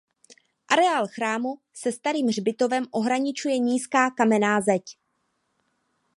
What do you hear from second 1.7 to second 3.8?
se starým hřbitovem ohraničuje